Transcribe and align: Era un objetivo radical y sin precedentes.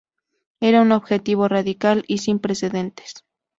Era 0.61 0.81
un 0.81 0.93
objetivo 0.93 1.47
radical 1.47 2.05
y 2.07 2.17
sin 2.17 2.39
precedentes. 2.39 3.23